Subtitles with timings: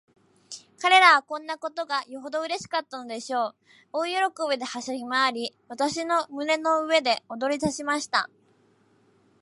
[0.81, 3.55] 彼等はこんなことがよほどうれしかったのでしょう。
[3.93, 4.13] 大喜
[4.49, 8.27] びで、はしゃぎまわり、私の胸の上で踊りだしました。